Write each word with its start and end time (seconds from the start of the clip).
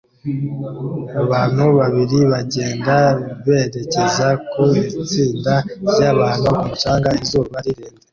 Abantu 1.21 1.63
babiri 1.79 2.19
bagenda 2.31 2.95
berekeza 3.45 4.27
ku 4.49 4.63
itsinda 4.85 5.55
ryabantu 5.89 6.47
ku 6.57 6.63
mucanga 6.69 7.09
izuba 7.23 7.57
rirenze 7.65 8.05